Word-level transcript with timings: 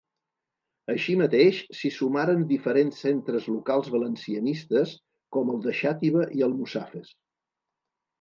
Així 0.91 1.15
mateix, 1.17 1.57
s'hi 1.79 1.91
sumaren 1.97 2.39
diferents 2.51 3.01
centres 3.05 3.45
locals 3.55 3.89
valencianistes, 3.97 4.95
com 5.37 5.53
el 5.57 5.61
de 5.67 5.75
Xàtiva 5.81 6.25
i 6.39 6.47
Almussafes. 6.49 7.13